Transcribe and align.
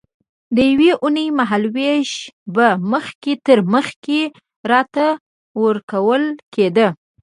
د 0.55 0.57
یوې 0.71 0.89
اوونۍ 1.01 1.27
مهال 1.39 1.63
وېش 1.75 2.11
به 2.55 2.67
مخکې 2.91 3.33
تر 3.45 3.59
مخکې 3.73 4.19
راته 4.71 5.07
ورکول 5.63 6.23
کېده. 6.53 6.87